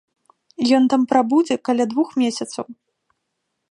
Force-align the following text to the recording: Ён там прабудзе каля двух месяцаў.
Ён 0.77 0.87
там 0.93 1.05
прабудзе 1.13 1.55
каля 1.69 1.85
двух 1.95 2.09
месяцаў. 2.25 2.65